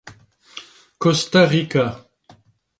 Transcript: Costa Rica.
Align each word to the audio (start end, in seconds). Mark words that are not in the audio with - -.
Costa 0.97 1.45
Rica. 1.45 1.85